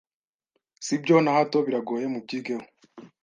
Sibyo 0.85 1.15
nahato 1.23 1.57
biragoye 1.65 2.05
mubyigeho 2.13 2.63